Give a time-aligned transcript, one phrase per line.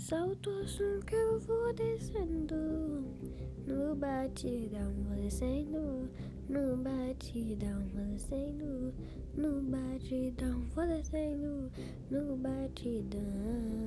[0.00, 0.50] Salto
[1.06, 2.56] que eu vou descendo.
[3.66, 6.08] No batidão vou descendo.
[6.48, 8.94] No batidão vou descendo.
[9.36, 11.70] No batidão vou descendo.
[12.10, 13.79] No batidão.